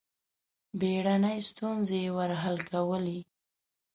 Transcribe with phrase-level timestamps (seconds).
[0.79, 3.19] بېړنۍ ستونزې یې ور حل کولې.